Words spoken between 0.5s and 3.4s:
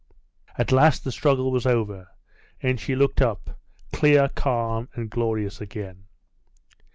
At last the struggle was over, and she looked